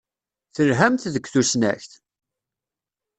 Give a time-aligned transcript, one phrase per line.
[0.55, 1.91] Telhamt deg tusnakt?